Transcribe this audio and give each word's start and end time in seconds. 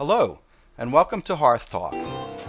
Hello, 0.00 0.38
and 0.78 0.94
welcome 0.94 1.20
to 1.20 1.36
Hearth 1.36 1.68
Talk. 1.70 1.92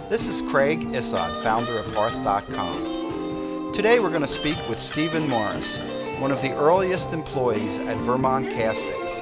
This 0.08 0.26
is 0.26 0.40
Craig 0.50 0.80
Issod, 0.92 1.36
founder 1.42 1.78
of 1.78 1.84
Hearth.com. 1.92 3.72
Today 3.74 4.00
we're 4.00 4.08
going 4.08 4.22
to 4.22 4.26
speak 4.26 4.56
with 4.70 4.80
Stephen 4.80 5.28
Morris, 5.28 5.78
one 6.18 6.32
of 6.32 6.40
the 6.40 6.54
earliest 6.54 7.12
employees 7.12 7.78
at 7.78 7.98
Vermont 7.98 8.48
Castings. 8.52 9.20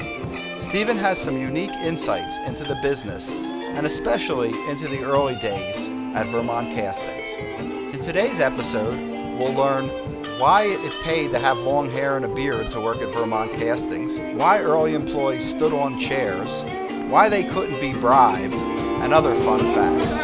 Stephen 0.64 0.96
has 0.96 1.20
some 1.20 1.38
unique 1.38 1.72
insights 1.82 2.38
into 2.46 2.62
the 2.62 2.78
business 2.82 3.34
and 3.34 3.84
especially 3.84 4.50
into 4.70 4.86
the 4.86 5.02
early 5.02 5.34
days 5.38 5.88
at 6.14 6.28
Vermont 6.28 6.70
Castings. 6.70 7.36
In 7.36 7.98
today's 7.98 8.38
episode, 8.38 8.96
we'll 9.40 9.54
learn 9.54 9.88
why 10.38 10.66
it 10.66 11.02
paid 11.02 11.32
to 11.32 11.40
have 11.40 11.58
long 11.62 11.90
hair 11.90 12.14
and 12.14 12.24
a 12.24 12.28
beard 12.28 12.70
to 12.70 12.80
work 12.80 12.98
at 12.98 13.12
Vermont 13.12 13.52
Castings, 13.54 14.20
why 14.38 14.60
early 14.60 14.94
employees 14.94 15.44
stood 15.44 15.72
on 15.72 15.98
chairs, 15.98 16.64
why 17.10 17.28
they 17.28 17.42
couldn't 17.42 17.80
be 17.80 17.92
bribed, 17.92 18.60
and 19.02 19.12
other 19.12 19.34
fun 19.34 19.66
facts. 19.66 20.22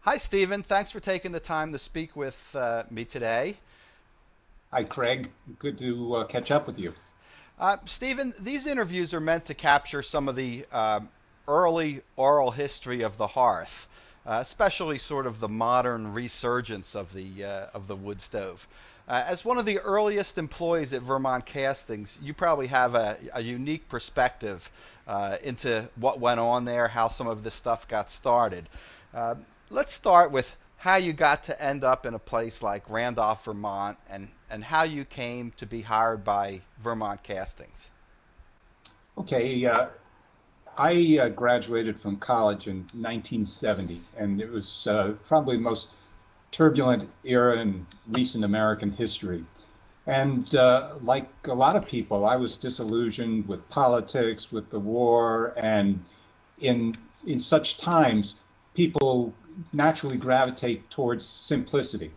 Hi, 0.00 0.16
Stephen. 0.16 0.64
Thanks 0.64 0.90
for 0.90 0.98
taking 0.98 1.30
the 1.30 1.38
time 1.38 1.70
to 1.70 1.78
speak 1.78 2.16
with 2.16 2.56
uh, 2.58 2.82
me 2.90 3.04
today. 3.04 3.54
Hi, 4.72 4.82
Craig. 4.82 5.30
Good 5.60 5.78
to 5.78 6.16
uh, 6.16 6.24
catch 6.24 6.50
up 6.50 6.66
with 6.66 6.80
you. 6.80 6.94
Uh, 7.60 7.76
Stephen, 7.84 8.34
these 8.40 8.66
interviews 8.66 9.14
are 9.14 9.20
meant 9.20 9.44
to 9.44 9.54
capture 9.54 10.02
some 10.02 10.28
of 10.28 10.34
the 10.34 10.64
um, 10.72 11.08
early 11.46 12.00
oral 12.16 12.50
history 12.50 13.02
of 13.02 13.16
the 13.18 13.28
hearth, 13.28 13.86
uh, 14.26 14.38
especially 14.42 14.98
sort 14.98 15.28
of 15.28 15.38
the 15.38 15.48
modern 15.48 16.12
resurgence 16.12 16.96
of 16.96 17.12
the 17.12 17.44
uh, 17.44 17.66
of 17.72 17.86
the 17.86 17.94
wood 17.94 18.20
stove. 18.20 18.66
Uh, 19.12 19.22
as 19.26 19.44
one 19.44 19.58
of 19.58 19.66
the 19.66 19.78
earliest 19.80 20.38
employees 20.38 20.94
at 20.94 21.02
Vermont 21.02 21.44
Castings, 21.44 22.18
you 22.22 22.32
probably 22.32 22.68
have 22.68 22.94
a, 22.94 23.18
a 23.34 23.42
unique 23.42 23.86
perspective 23.86 24.70
uh, 25.06 25.36
into 25.44 25.86
what 25.96 26.18
went 26.18 26.40
on 26.40 26.64
there, 26.64 26.88
how 26.88 27.08
some 27.08 27.26
of 27.26 27.44
this 27.44 27.52
stuff 27.52 27.86
got 27.86 28.08
started. 28.08 28.66
Uh, 29.12 29.34
let's 29.68 29.92
start 29.92 30.30
with 30.30 30.56
how 30.78 30.96
you 30.96 31.12
got 31.12 31.42
to 31.42 31.62
end 31.62 31.84
up 31.84 32.06
in 32.06 32.14
a 32.14 32.18
place 32.18 32.62
like 32.62 32.88
Randolph, 32.88 33.44
Vermont, 33.44 33.98
and, 34.08 34.28
and 34.50 34.64
how 34.64 34.84
you 34.84 35.04
came 35.04 35.52
to 35.58 35.66
be 35.66 35.82
hired 35.82 36.24
by 36.24 36.62
Vermont 36.80 37.22
Castings. 37.22 37.90
Okay, 39.18 39.66
uh, 39.66 39.88
I 40.78 41.18
uh, 41.20 41.28
graduated 41.28 41.98
from 41.98 42.16
college 42.16 42.66
in 42.66 42.76
1970, 42.94 44.00
and 44.16 44.40
it 44.40 44.50
was 44.50 44.86
uh, 44.86 45.12
probably 45.26 45.58
most 45.58 45.96
turbulent 46.52 47.08
era 47.24 47.56
in 47.56 47.86
recent 48.08 48.44
American 48.44 48.90
history. 48.90 49.44
And 50.06 50.54
uh, 50.54 50.94
like 51.02 51.28
a 51.44 51.54
lot 51.54 51.76
of 51.76 51.86
people, 51.86 52.24
I 52.24 52.36
was 52.36 52.56
disillusioned 52.56 53.48
with 53.48 53.68
politics, 53.68 54.52
with 54.52 54.70
the 54.70 54.78
war, 54.78 55.54
and 55.56 56.04
in 56.60 56.96
in 57.26 57.40
such 57.40 57.78
times, 57.78 58.40
people 58.74 59.32
naturally 59.72 60.16
gravitate 60.16 60.90
towards 60.90 61.24
simplicity. 61.24 62.10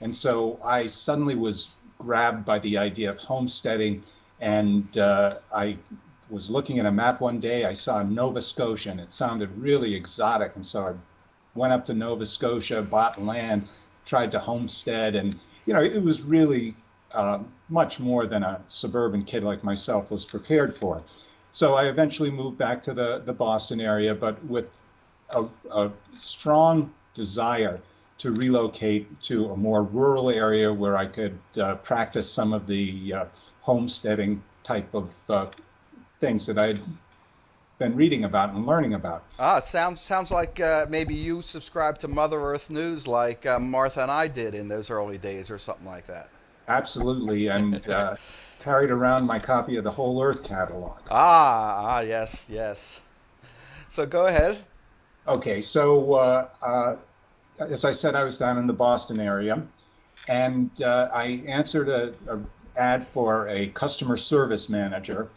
And 0.00 0.14
so 0.14 0.58
I 0.64 0.86
suddenly 0.86 1.34
was 1.34 1.74
grabbed 1.98 2.44
by 2.44 2.58
the 2.60 2.78
idea 2.78 3.10
of 3.10 3.18
homesteading, 3.18 4.02
and 4.40 4.96
uh, 4.96 5.36
I 5.52 5.78
was 6.30 6.50
looking 6.50 6.78
at 6.78 6.86
a 6.86 6.92
map 6.92 7.20
one 7.20 7.40
day. 7.40 7.64
I 7.64 7.72
saw 7.72 8.02
Nova 8.02 8.40
Scotia, 8.40 8.90
and 8.90 9.00
it 9.00 9.12
sounded 9.12 9.50
really 9.58 9.94
exotic, 9.94 10.54
and 10.54 10.66
so 10.66 10.88
I 10.88 10.94
went 11.54 11.72
up 11.72 11.84
to 11.86 11.94
Nova 11.94 12.26
Scotia, 12.26 12.82
bought 12.82 13.22
land, 13.22 13.68
tried 14.04 14.32
to 14.32 14.38
homestead, 14.38 15.14
and 15.14 15.36
you 15.66 15.74
know 15.74 15.82
it 15.82 16.02
was 16.02 16.24
really 16.24 16.74
uh, 17.12 17.40
much 17.68 18.00
more 18.00 18.26
than 18.26 18.42
a 18.42 18.60
suburban 18.66 19.24
kid 19.24 19.44
like 19.44 19.62
myself 19.64 20.10
was 20.10 20.26
prepared 20.26 20.74
for. 20.74 21.02
So 21.50 21.74
I 21.74 21.88
eventually 21.88 22.30
moved 22.30 22.56
back 22.56 22.82
to 22.84 22.94
the, 22.94 23.18
the 23.24 23.32
Boston 23.32 23.80
area, 23.80 24.14
but 24.14 24.42
with 24.46 24.66
a, 25.30 25.44
a 25.70 25.92
strong 26.16 26.92
desire 27.14 27.80
to 28.18 28.32
relocate 28.32 29.20
to 29.20 29.50
a 29.50 29.56
more 29.56 29.82
rural 29.82 30.30
area 30.30 30.72
where 30.72 30.96
I 30.96 31.06
could 31.06 31.38
uh, 31.60 31.76
practice 31.76 32.30
some 32.30 32.52
of 32.52 32.66
the 32.66 33.12
uh, 33.14 33.24
homesteading 33.60 34.42
type 34.62 34.94
of 34.94 35.14
uh, 35.28 35.46
things 36.20 36.46
that 36.46 36.56
I'd 36.56 36.80
been 37.82 37.96
reading 37.96 38.22
about 38.24 38.50
and 38.54 38.64
learning 38.64 38.94
about. 38.94 39.24
Ah, 39.40 39.58
it 39.58 39.66
sounds 39.66 40.00
sounds 40.00 40.30
like 40.30 40.60
uh, 40.60 40.86
maybe 40.88 41.14
you 41.14 41.42
subscribe 41.42 41.98
to 41.98 42.08
Mother 42.08 42.40
Earth 42.40 42.70
News 42.70 43.08
like 43.08 43.44
uh, 43.44 43.58
Martha 43.58 44.02
and 44.02 44.10
I 44.10 44.28
did 44.28 44.54
in 44.54 44.68
those 44.68 44.88
early 44.88 45.18
days, 45.18 45.50
or 45.50 45.58
something 45.58 45.86
like 45.86 46.06
that. 46.06 46.28
Absolutely, 46.68 47.48
and 47.48 47.88
uh, 47.90 48.16
carried 48.60 48.90
around 48.90 49.26
my 49.26 49.40
copy 49.40 49.76
of 49.76 49.84
the 49.84 49.90
Whole 49.90 50.22
Earth 50.22 50.44
catalog. 50.44 50.98
Ah, 51.10 51.96
ah, 51.96 52.00
yes, 52.00 52.48
yes. 52.50 53.02
So 53.88 54.06
go 54.06 54.26
ahead. 54.26 54.58
Okay, 55.26 55.60
so 55.60 56.14
uh, 56.14 56.48
uh, 56.62 56.96
as 57.58 57.84
I 57.84 57.90
said, 57.90 58.14
I 58.14 58.22
was 58.22 58.38
down 58.38 58.58
in 58.58 58.68
the 58.68 58.72
Boston 58.72 59.18
area, 59.18 59.60
and 60.28 60.70
uh, 60.80 61.08
I 61.12 61.42
answered 61.46 61.88
a, 61.88 62.14
a, 62.28 62.38
ad 62.76 63.04
for 63.04 63.48
a 63.48 63.68
customer 63.68 64.16
service 64.16 64.70
manager. 64.70 65.28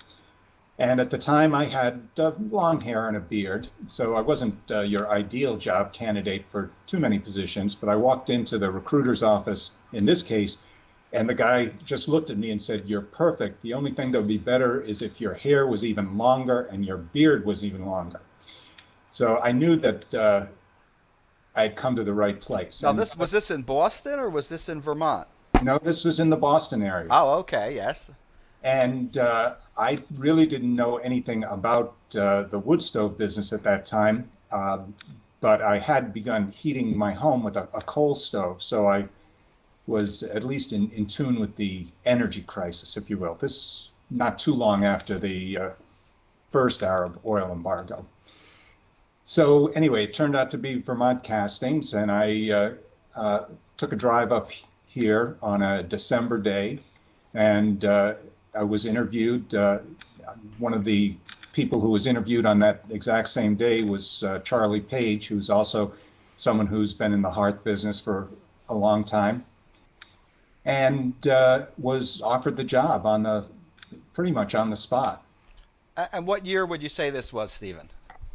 And 0.77 0.99
at 0.99 1.09
the 1.09 1.17
time, 1.17 1.55
I 1.55 1.65
had 1.65 2.01
uh, 2.19 2.31
long 2.49 2.81
hair 2.81 3.07
and 3.07 3.15
a 3.15 3.21
beard, 3.21 3.69
so 3.87 4.15
I 4.15 4.21
wasn't 4.21 4.59
uh, 4.69 4.81
your 4.81 5.09
ideal 5.09 5.55
job 5.55 5.93
candidate 5.93 6.43
for 6.49 6.69
too 6.85 6.99
many 6.99 7.17
positions. 7.17 7.75
But 7.75 7.87
I 7.87 7.95
walked 7.95 8.29
into 8.29 8.57
the 8.57 8.69
recruiter's 8.69 9.23
office 9.23 9.77
in 9.93 10.05
this 10.05 10.21
case, 10.21 10.65
and 11.13 11.29
the 11.29 11.33
guy 11.33 11.67
just 11.85 12.09
looked 12.09 12.29
at 12.29 12.37
me 12.37 12.51
and 12.51 12.61
said, 12.61 12.89
"You're 12.89 13.01
perfect. 13.01 13.61
The 13.61 13.73
only 13.73 13.91
thing 13.91 14.11
that 14.11 14.19
would 14.19 14.27
be 14.27 14.37
better 14.37 14.81
is 14.81 15.01
if 15.01 15.21
your 15.21 15.33
hair 15.33 15.65
was 15.65 15.85
even 15.85 16.17
longer 16.17 16.63
and 16.63 16.85
your 16.85 16.97
beard 16.97 17.45
was 17.45 17.63
even 17.63 17.85
longer." 17.85 18.19
So 19.11 19.39
I 19.41 19.53
knew 19.53 19.77
that 19.77 20.13
uh, 20.13 20.47
I 21.55 21.61
had 21.61 21.77
come 21.77 21.95
to 21.95 22.03
the 22.03 22.13
right 22.13 22.39
place. 22.39 22.83
Now, 22.83 22.91
this 22.91 23.15
was 23.15 23.31
this 23.31 23.49
in 23.49 23.61
Boston 23.61 24.19
or 24.19 24.29
was 24.29 24.49
this 24.49 24.67
in 24.67 24.81
Vermont? 24.81 25.29
No, 25.63 25.77
this 25.77 26.03
was 26.03 26.19
in 26.19 26.29
the 26.29 26.37
Boston 26.37 26.81
area. 26.81 27.07
Oh, 27.09 27.35
okay, 27.39 27.73
yes. 27.73 28.11
And 28.65 29.15
uh, 29.15 29.55
I 29.77 30.01
really 30.15 30.47
didn't 30.47 30.75
know 30.75 30.97
anything 30.97 31.43
about 31.43 31.95
uh, 32.17 32.43
the 32.43 32.57
wood 32.57 32.81
stove 32.81 33.15
business 33.15 33.53
at 33.53 33.61
that 33.63 33.85
time, 33.85 34.31
um, 34.51 34.95
but 35.39 35.61
I 35.61 35.77
had 35.77 36.15
begun 36.15 36.49
heating 36.49 36.97
my 36.97 37.13
home 37.13 37.43
with 37.43 37.57
a, 37.57 37.69
a, 37.75 37.81
coal 37.81 38.15
stove, 38.15 38.63
so 38.63 38.87
I 38.87 39.07
was 39.85 40.23
at 40.23 40.43
least 40.43 40.73
in, 40.73 40.89
in 40.91 41.05
tune 41.05 41.39
with 41.39 41.55
the 41.57 41.85
energy 42.05 42.41
crisis, 42.41 42.97
if 42.97 43.07
you 43.11 43.19
will. 43.19 43.35
This 43.35 43.91
not 44.09 44.39
too 44.39 44.55
long 44.55 44.83
after 44.83 45.19
the 45.19 45.57
uh, 45.59 45.69
first 46.49 46.81
Arab 46.81 47.19
oil 47.23 47.51
embargo. 47.51 48.03
So 49.25 49.67
anyway, 49.67 50.05
it 50.05 50.13
turned 50.13 50.35
out 50.35 50.49
to 50.51 50.57
be 50.57 50.81
Vermont 50.81 51.21
Castings, 51.21 51.93
and 51.93 52.11
I 52.11 52.49
uh, 52.49 52.73
uh, 53.15 53.45
took 53.77 53.93
a 53.93 53.95
drive 53.95 54.31
up 54.31 54.49
here 54.87 55.37
on 55.43 55.61
a 55.61 55.83
December 55.83 56.39
day, 56.39 56.79
and 57.35 57.85
uh, 57.85 58.15
I 58.57 58.63
was 58.63 58.85
interviewed. 58.85 59.53
Uh, 59.53 59.79
one 60.57 60.73
of 60.73 60.83
the 60.83 61.15
people 61.51 61.79
who 61.79 61.89
was 61.89 62.07
interviewed 62.07 62.45
on 62.45 62.59
that 62.59 62.83
exact 62.89 63.27
same 63.27 63.55
day 63.55 63.81
was 63.83 64.23
uh, 64.23 64.39
Charlie 64.39 64.81
Page, 64.81 65.27
who's 65.27 65.49
also 65.49 65.93
someone 66.35 66.67
who's 66.67 66.93
been 66.93 67.13
in 67.13 67.21
the 67.21 67.31
hearth 67.31 67.63
business 67.63 67.99
for 67.99 68.27
a 68.67 68.75
long 68.75 69.03
time, 69.03 69.45
and 70.65 71.27
uh, 71.27 71.65
was 71.77 72.21
offered 72.21 72.57
the 72.57 72.63
job 72.63 73.05
on 73.05 73.23
the 73.23 73.47
pretty 74.13 74.31
much 74.31 74.55
on 74.55 74.69
the 74.69 74.75
spot. 74.75 75.23
And 76.11 76.27
what 76.27 76.45
year 76.45 76.65
would 76.65 76.83
you 76.83 76.89
say 76.89 77.09
this 77.09 77.31
was, 77.31 77.51
Stephen? 77.51 77.89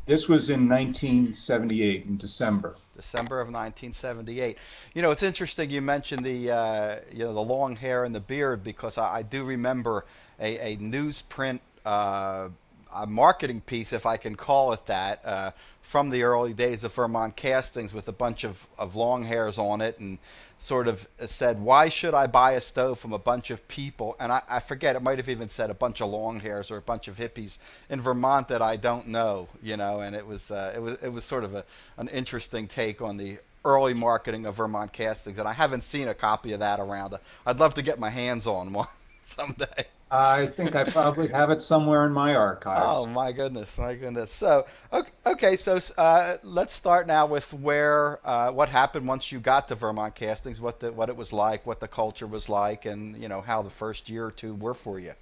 This 0.06 0.28
was 0.28 0.50
in 0.50 0.68
1978 0.68 2.06
in 2.06 2.16
December. 2.16 2.74
December 2.96 3.40
of 3.40 3.46
1978. 3.48 4.58
You 4.94 5.02
know, 5.02 5.10
it's 5.10 5.22
interesting 5.22 5.70
you 5.70 5.80
mentioned 5.80 6.24
the 6.24 6.50
uh, 6.50 6.96
you 7.12 7.20
know 7.20 7.32
the 7.32 7.40
long 7.40 7.76
hair 7.76 8.04
and 8.04 8.14
the 8.14 8.20
beard 8.20 8.64
because 8.64 8.98
I, 8.98 9.18
I 9.18 9.22
do 9.22 9.44
remember 9.44 10.04
a, 10.38 10.72
a 10.72 10.76
newsprint 10.76 11.60
uh, 11.84 12.48
a 12.94 13.06
marketing 13.06 13.60
piece, 13.60 13.92
if 13.92 14.06
I 14.06 14.16
can 14.16 14.34
call 14.34 14.72
it 14.72 14.86
that, 14.86 15.20
uh, 15.24 15.50
from 15.82 16.10
the 16.10 16.22
early 16.22 16.52
days 16.52 16.84
of 16.84 16.94
Vermont 16.94 17.36
Castings 17.36 17.92
with 17.92 18.06
a 18.06 18.12
bunch 18.12 18.44
of, 18.44 18.68
of 18.78 18.94
long 18.94 19.24
hairs 19.24 19.58
on 19.58 19.80
it 19.80 19.98
and 19.98 20.18
sort 20.58 20.86
of 20.86 21.08
said, 21.18 21.60
Why 21.60 21.88
should 21.88 22.14
I 22.14 22.26
buy 22.26 22.52
a 22.52 22.60
stove 22.60 22.98
from 22.98 23.12
a 23.12 23.18
bunch 23.18 23.50
of 23.50 23.66
people? 23.66 24.16
And 24.20 24.30
I, 24.30 24.42
I 24.48 24.60
forget, 24.60 24.94
it 24.94 25.02
might 25.02 25.18
have 25.18 25.28
even 25.28 25.48
said 25.48 25.70
a 25.70 25.74
bunch 25.74 26.00
of 26.00 26.10
long 26.10 26.40
hairs 26.40 26.70
or 26.70 26.76
a 26.76 26.82
bunch 26.82 27.08
of 27.08 27.16
hippies 27.16 27.58
in 27.88 28.00
Vermont 28.00 28.48
that 28.48 28.62
I 28.62 28.76
don't 28.76 29.08
know, 29.08 29.48
you 29.62 29.76
know, 29.76 30.00
and 30.00 30.14
it 30.14 30.26
was, 30.26 30.50
uh, 30.50 30.72
it 30.76 30.80
was, 30.80 31.02
it 31.02 31.12
was 31.12 31.24
sort 31.24 31.44
of 31.44 31.54
a, 31.54 31.64
an 31.96 32.08
interesting 32.08 32.68
take 32.68 33.00
on 33.00 33.16
the 33.16 33.38
early 33.64 33.94
marketing 33.94 34.46
of 34.46 34.56
Vermont 34.56 34.92
Castings. 34.92 35.38
And 35.38 35.48
I 35.48 35.52
haven't 35.52 35.82
seen 35.82 36.08
a 36.08 36.14
copy 36.14 36.52
of 36.52 36.60
that 36.60 36.80
around. 36.80 37.14
I'd 37.46 37.58
love 37.58 37.74
to 37.74 37.82
get 37.82 37.98
my 37.98 38.10
hands 38.10 38.46
on 38.46 38.72
one 38.72 38.86
someday. 39.22 39.86
I 40.12 40.46
think 40.46 40.74
I 40.74 40.82
probably 40.84 41.28
have 41.28 41.50
it 41.50 41.62
somewhere 41.62 42.04
in 42.04 42.12
my 42.12 42.34
archives. 42.34 42.96
Oh 42.98 43.06
my 43.06 43.30
goodness, 43.30 43.78
my 43.78 43.94
goodness. 43.94 44.32
So 44.32 44.66
okay, 44.92 45.10
okay 45.24 45.56
so 45.56 45.78
uh, 45.96 46.36
let's 46.42 46.72
start 46.72 47.06
now 47.06 47.26
with 47.26 47.54
where 47.54 48.18
uh, 48.26 48.50
what 48.50 48.68
happened 48.70 49.06
once 49.06 49.30
you 49.30 49.38
got 49.38 49.68
to 49.68 49.76
Vermont 49.76 50.16
Castings, 50.16 50.60
what 50.60 50.80
the, 50.80 50.90
what 50.90 51.08
it 51.08 51.16
was 51.16 51.32
like, 51.32 51.64
what 51.64 51.78
the 51.78 51.86
culture 51.86 52.26
was 52.26 52.48
like, 52.48 52.86
and 52.86 53.16
you 53.22 53.28
know 53.28 53.40
how 53.40 53.62
the 53.62 53.70
first 53.70 54.08
year 54.08 54.26
or 54.26 54.32
two 54.32 54.54
were 54.54 54.74
for 54.74 54.98
you. 54.98 55.12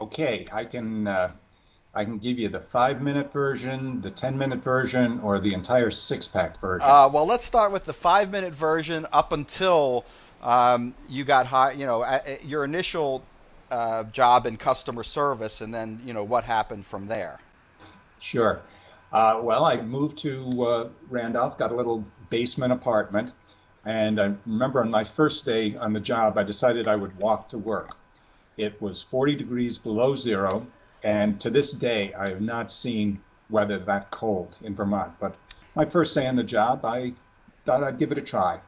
Okay, 0.00 0.48
I 0.52 0.64
can 0.64 1.06
uh, 1.06 1.30
I 1.96 2.04
can 2.04 2.18
give 2.18 2.38
you 2.38 2.50
the 2.50 2.60
five 2.60 3.00
minute 3.00 3.32
version, 3.32 4.02
the 4.02 4.10
10 4.10 4.36
minute 4.36 4.62
version, 4.62 5.18
or 5.20 5.38
the 5.38 5.54
entire 5.54 5.90
six 5.90 6.28
pack 6.28 6.60
version. 6.60 6.88
Uh, 6.88 7.08
well, 7.10 7.24
let's 7.24 7.44
start 7.44 7.72
with 7.72 7.86
the 7.86 7.94
five 7.94 8.30
minute 8.30 8.54
version 8.54 9.06
up 9.14 9.32
until 9.32 10.04
um, 10.42 10.94
you 11.08 11.24
got 11.24 11.46
high, 11.46 11.72
you 11.72 11.86
know, 11.86 12.04
your 12.42 12.64
initial 12.64 13.22
uh, 13.70 14.04
job 14.04 14.46
in 14.46 14.56
customer 14.56 15.02
service, 15.02 15.60
and 15.60 15.72
then, 15.72 16.00
you 16.04 16.12
know, 16.12 16.24
what 16.24 16.44
happened 16.44 16.86
from 16.86 17.06
there. 17.06 17.40
Sure. 18.18 18.60
Uh, 19.12 19.40
well, 19.42 19.64
I 19.64 19.80
moved 19.80 20.18
to 20.18 20.62
uh, 20.62 20.88
Randolph, 21.08 21.58
got 21.58 21.72
a 21.72 21.74
little 21.74 22.04
basement 22.30 22.72
apartment. 22.72 23.32
And 23.84 24.20
I 24.20 24.34
remember 24.44 24.80
on 24.80 24.90
my 24.90 25.04
first 25.04 25.44
day 25.44 25.76
on 25.76 25.92
the 25.92 26.00
job, 26.00 26.36
I 26.36 26.42
decided 26.42 26.88
I 26.88 26.96
would 26.96 27.16
walk 27.18 27.50
to 27.50 27.58
work. 27.58 27.96
It 28.56 28.80
was 28.82 29.02
40 29.02 29.36
degrees 29.36 29.78
below 29.78 30.16
zero, 30.16 30.66
and 31.04 31.40
to 31.42 31.50
this 31.50 31.72
day, 31.72 32.12
I 32.14 32.30
have 32.30 32.40
not 32.40 32.72
seen 32.72 33.20
weather 33.48 33.78
that 33.78 34.10
cold 34.10 34.58
in 34.62 34.74
Vermont. 34.74 35.12
But 35.20 35.36
my 35.76 35.84
first 35.84 36.14
day 36.14 36.26
on 36.26 36.34
the 36.34 36.42
job, 36.42 36.84
I 36.84 37.12
thought 37.64 37.84
I'd 37.84 37.98
give 37.98 38.10
it 38.10 38.18
a 38.18 38.22
try. 38.22 38.58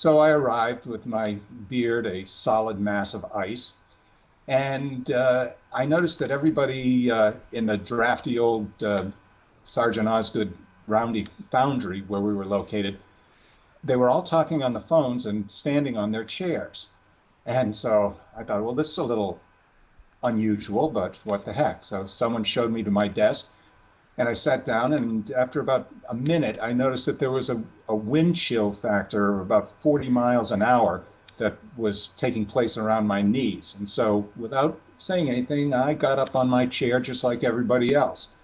So 0.00 0.18
I 0.18 0.30
arrived 0.30 0.86
with 0.86 1.06
my 1.06 1.36
beard 1.68 2.06
a 2.06 2.24
solid 2.24 2.80
mass 2.80 3.12
of 3.12 3.22
ice. 3.34 3.76
And 4.48 5.10
uh, 5.10 5.50
I 5.74 5.84
noticed 5.84 6.20
that 6.20 6.30
everybody 6.30 7.10
uh, 7.10 7.34
in 7.52 7.66
the 7.66 7.76
drafty 7.76 8.38
old 8.38 8.82
uh, 8.82 9.04
Sargent 9.64 10.08
Osgood 10.08 10.56
Roundy 10.86 11.26
Foundry, 11.50 12.00
where 12.08 12.22
we 12.22 12.32
were 12.32 12.46
located, 12.46 12.96
they 13.84 13.94
were 13.94 14.08
all 14.08 14.22
talking 14.22 14.62
on 14.62 14.72
the 14.72 14.80
phones 14.80 15.26
and 15.26 15.50
standing 15.50 15.98
on 15.98 16.12
their 16.12 16.24
chairs. 16.24 16.94
And 17.44 17.76
so 17.76 18.18
I 18.34 18.42
thought, 18.44 18.64
well, 18.64 18.74
this 18.74 18.92
is 18.92 18.96
a 18.96 19.04
little 19.04 19.38
unusual, 20.22 20.88
but 20.88 21.20
what 21.24 21.44
the 21.44 21.52
heck? 21.52 21.84
So 21.84 22.06
someone 22.06 22.44
showed 22.44 22.72
me 22.72 22.82
to 22.84 22.90
my 22.90 23.08
desk, 23.08 23.54
and 24.20 24.28
I 24.28 24.34
sat 24.34 24.66
down. 24.66 24.92
And 24.92 25.30
after 25.32 25.60
about 25.60 25.90
a 26.08 26.14
minute, 26.14 26.58
I 26.60 26.74
noticed 26.74 27.06
that 27.06 27.18
there 27.18 27.30
was 27.30 27.48
a, 27.48 27.64
a 27.88 27.96
wind 27.96 28.36
chill 28.36 28.70
factor 28.70 29.34
of 29.34 29.40
about 29.40 29.70
40 29.80 30.10
miles 30.10 30.52
an 30.52 30.60
hour 30.60 31.02
that 31.38 31.56
was 31.74 32.08
taking 32.08 32.44
place 32.44 32.76
around 32.76 33.06
my 33.06 33.22
knees. 33.22 33.76
And 33.78 33.88
so, 33.88 34.28
without 34.36 34.78
saying 34.98 35.30
anything, 35.30 35.72
I 35.72 35.94
got 35.94 36.18
up 36.18 36.36
on 36.36 36.50
my 36.50 36.66
chair 36.66 37.00
just 37.00 37.24
like 37.24 37.42
everybody 37.42 37.94
else 37.94 38.36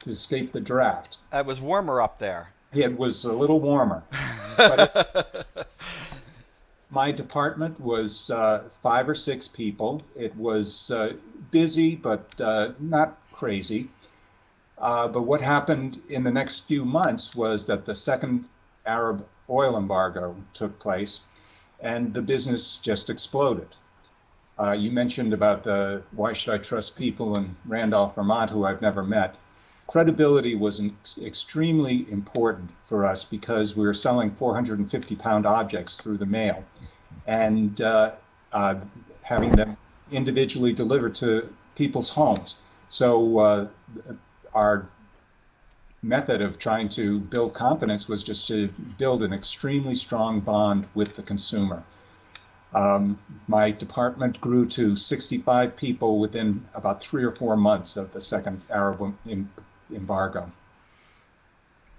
to 0.00 0.10
escape 0.10 0.52
the 0.52 0.60
draft. 0.60 1.16
It 1.32 1.46
was 1.46 1.58
warmer 1.58 2.02
up 2.02 2.18
there. 2.18 2.52
It 2.74 2.98
was 2.98 3.24
a 3.24 3.32
little 3.32 3.60
warmer. 3.60 4.02
it, 4.58 5.66
my 6.90 7.12
department 7.12 7.80
was 7.80 8.30
uh, 8.30 8.64
five 8.82 9.08
or 9.08 9.14
six 9.14 9.48
people. 9.48 10.02
It 10.16 10.36
was 10.36 10.90
uh, 10.90 11.14
busy, 11.50 11.96
but 11.96 12.38
uh, 12.38 12.72
not 12.78 13.18
crazy. 13.32 13.88
Uh, 14.78 15.08
but 15.08 15.22
what 15.22 15.40
happened 15.40 16.00
in 16.08 16.24
the 16.24 16.30
next 16.30 16.60
few 16.60 16.84
months 16.84 17.34
was 17.34 17.66
that 17.66 17.84
the 17.84 17.94
second 17.94 18.48
Arab 18.86 19.26
oil 19.48 19.76
embargo 19.76 20.36
took 20.52 20.78
place, 20.78 21.26
and 21.80 22.12
the 22.12 22.22
business 22.22 22.80
just 22.80 23.10
exploded. 23.10 23.68
Uh, 24.58 24.72
you 24.72 24.90
mentioned 24.90 25.32
about 25.32 25.64
the 25.64 26.02
why 26.12 26.32
should 26.32 26.54
I 26.54 26.58
trust 26.58 26.96
people 26.96 27.36
in 27.36 27.56
Randolph, 27.66 28.14
Vermont, 28.14 28.50
who 28.50 28.64
I've 28.64 28.82
never 28.82 29.02
met 29.02 29.36
credibility 29.86 30.54
was 30.54 30.80
extremely 31.22 32.10
important 32.10 32.70
for 32.84 33.04
us 33.04 33.24
because 33.24 33.76
we 33.76 33.84
were 33.84 33.94
selling 33.94 34.30
450 34.30 35.16
pound 35.16 35.46
objects 35.46 36.00
through 36.00 36.18
the 36.18 36.26
mail 36.26 36.64
and 37.26 37.80
uh, 37.80 38.12
uh, 38.52 38.76
having 39.22 39.52
them 39.52 39.76
individually 40.10 40.72
delivered 40.72 41.14
to 41.14 41.52
people's 41.74 42.10
homes. 42.10 42.62
So 42.88 43.38
uh, 43.38 43.68
our 44.54 44.86
method 46.02 46.42
of 46.42 46.58
trying 46.58 46.88
to 46.90 47.18
build 47.18 47.54
confidence 47.54 48.08
was 48.08 48.22
just 48.22 48.48
to 48.48 48.68
build 48.98 49.22
an 49.22 49.32
extremely 49.32 49.94
strong 49.94 50.40
bond 50.40 50.86
with 50.94 51.14
the 51.14 51.22
consumer. 51.22 51.82
Um, 52.74 53.18
my 53.46 53.70
department 53.70 54.40
grew 54.40 54.66
to 54.66 54.96
65 54.96 55.76
people 55.76 56.18
within 56.18 56.66
about 56.74 57.02
three 57.02 57.24
or 57.24 57.30
four 57.30 57.56
months 57.56 57.96
of 57.96 58.12
the 58.12 58.20
second 58.20 58.60
Arab 58.68 59.14
embargo. 59.92 60.50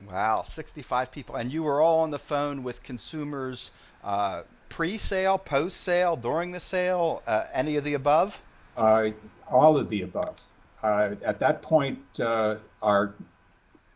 Wow, 0.05 0.43
65 0.45 1.11
people. 1.11 1.35
And 1.35 1.51
you 1.51 1.63
were 1.63 1.81
all 1.81 2.01
on 2.01 2.11
the 2.11 2.19
phone 2.19 2.61
with 2.61 2.83
consumers 2.83 3.71
uh, 4.03 4.43
pre 4.69 4.97
sale, 4.97 5.37
post 5.37 5.77
sale, 5.77 6.15
during 6.17 6.51
the 6.51 6.59
sale, 6.59 7.23
uh, 7.25 7.45
any 7.53 7.77
of 7.77 7.83
the 7.83 7.93
above? 7.93 8.41
Uh, 8.75 9.11
all 9.49 9.77
of 9.77 9.87
the 9.89 10.01
above. 10.01 10.43
Uh, 10.83 11.15
at 11.23 11.39
that 11.39 11.61
point, 11.61 11.99
uh, 12.19 12.55
our 12.81 13.13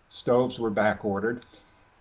stoves 0.08 0.60
were 0.60 0.70
back 0.70 1.06
ordered, 1.06 1.46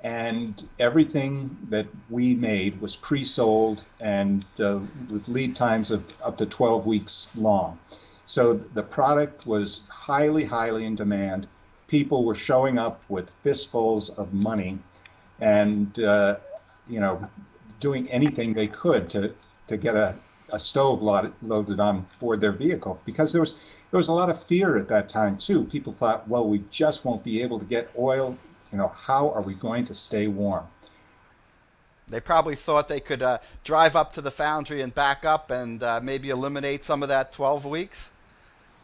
and 0.02 0.64
everything 0.78 1.56
that 1.70 1.86
we 2.08 2.34
made 2.34 2.80
was 2.80 2.96
pre 2.96 3.25
sold 3.25 3.84
and 4.00 4.44
uh, 4.60 4.80
with 5.10 5.28
lead 5.28 5.56
times 5.56 5.90
of 5.90 6.04
up 6.22 6.38
to 6.38 6.46
12 6.46 6.86
weeks 6.86 7.30
long. 7.36 7.78
So 8.25 8.54
the 8.54 8.82
product 8.82 9.46
was 9.46 9.86
highly, 9.88 10.44
highly 10.44 10.84
in 10.84 10.94
demand 10.94 11.48
people 11.88 12.25
were 12.25 12.34
showing 12.34 12.78
up 12.78 13.02
with 13.08 13.30
fistfuls 13.42 14.10
of 14.10 14.32
money 14.32 14.78
and 15.40 15.98
uh, 15.98 16.36
you 16.86 17.00
know 17.00 17.20
doing 17.80 18.08
anything 18.10 18.54
they 18.54 18.69
could 18.69 19.08
to 19.08 19.34
to 19.66 19.76
get 19.76 19.96
a, 19.96 20.14
a 20.53 20.59
stove 20.59 21.03
loaded, 21.03 21.33
loaded 21.43 21.81
on 21.81 22.06
board 22.21 22.41
their 22.41 22.53
vehicle 22.53 23.00
because 23.05 23.33
there 23.33 23.41
was 23.41 23.75
there 23.91 23.99
was 23.99 24.09
a 24.09 24.12
lot 24.12 24.29
of 24.29 24.43
fear 24.43 24.77
at 24.77 24.89
that 24.89 25.09
time 25.09 25.37
too 25.37 25.65
people 25.65 25.93
thought 25.93 26.27
well 26.29 26.49
we 26.49 26.62
just 26.71 27.05
won't 27.05 27.25
be 27.25 27.43
able 27.43 27.59
to 27.59 27.65
get 27.65 27.91
oil 27.99 28.37
you 28.73 28.79
know 28.79 28.89
how 28.89 29.31
are 29.31 29.43
we 29.43 29.55
going 29.55 29.85
to 29.85 29.95
stay 29.95 30.27
warm 30.27 30.65
they 32.09 32.21
probably 32.21 32.55
thought 32.55 32.89
they 32.89 33.00
could 33.00 33.21
uh, 33.21 33.39
drive 33.65 33.95
up 33.95 34.15
to 34.15 34.23
the 34.23 34.31
foundry 34.31 34.81
and 34.81 34.95
back 34.95 35.27
up 35.27 35.50
and 35.50 35.83
uh, 35.83 36.00
maybe 36.03 36.31
eliminate 36.31 36.83
some 36.83 37.03
of 37.03 37.09
that 37.09 37.33
12 37.33 37.67
weeks 37.67 38.12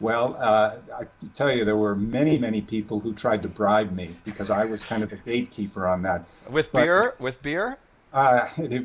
well, 0.00 0.36
uh, 0.38 0.78
I 0.94 1.04
tell 1.34 1.54
you, 1.54 1.64
there 1.64 1.76
were 1.76 1.94
many, 1.94 2.36
many 2.36 2.60
people 2.60 3.00
who 3.00 3.14
tried 3.14 3.42
to 3.42 3.48
bribe 3.48 3.92
me 3.92 4.14
because 4.24 4.50
I 4.50 4.64
was 4.64 4.84
kind 4.84 5.02
of 5.02 5.10
the 5.10 5.16
gatekeeper 5.16 5.86
on 5.86 6.02
that. 6.02 6.24
With 6.50 6.72
but, 6.72 6.82
beer? 6.82 7.14
With 7.18 7.40
beer? 7.42 7.78
Uh, 8.12 8.48
beer, 8.56 8.82